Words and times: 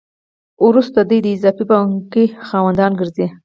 وروسته 0.67 0.99
دوی 1.09 1.19
د 1.23 1.27
اضافي 1.35 1.63
پانګې 1.69 2.25
خاوندان 2.47 2.91
ګرځي 2.99 3.27